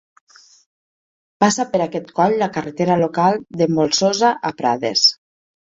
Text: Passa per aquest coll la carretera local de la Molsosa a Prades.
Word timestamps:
Passa 1.45 1.67
per 1.75 1.83
aquest 1.85 2.09
coll 2.21 2.39
la 2.45 2.49
carretera 2.57 2.99
local 3.05 3.41
de 3.61 3.69
la 3.69 3.73
Molsosa 3.79 4.37
a 4.53 4.55
Prades. 4.63 5.11